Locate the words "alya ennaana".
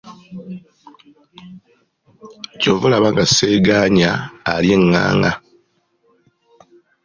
4.53-5.31